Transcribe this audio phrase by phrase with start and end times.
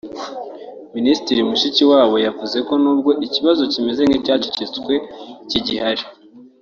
[0.95, 4.93] Minisitiri Mushikiwabo yavuze ko nubwo ikibazo kimeze nk’icyacecetswe
[5.49, 6.03] kigihari